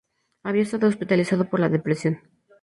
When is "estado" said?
0.63-0.87